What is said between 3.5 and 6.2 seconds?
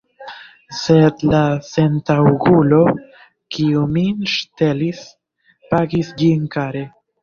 kiu min ŝtelis, pagis